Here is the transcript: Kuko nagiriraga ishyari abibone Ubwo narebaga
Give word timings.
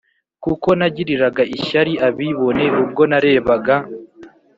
Kuko 0.43 0.67
nagiriraga 0.79 1.43
ishyari 1.57 1.93
abibone 2.07 2.65
Ubwo 2.81 3.01
narebaga 3.09 3.75